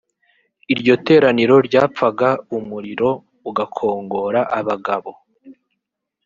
iryo 0.73 0.93
teraniro 1.07 1.55
ryapfaga 1.67 2.29
umuriro 2.57 3.09
ugakongora 3.49 4.39
abagabo 4.59 5.11